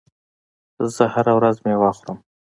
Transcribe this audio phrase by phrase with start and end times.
[0.95, 2.17] زه هره ورځ میوه خورم.